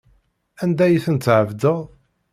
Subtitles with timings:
[0.63, 1.79] Anda ay ten-tɛebdeḍ?